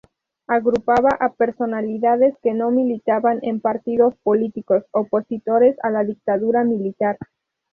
[0.47, 7.19] Agrupaba a personalidades que no militaban en partidos políticos, opositores a la dictadura militar.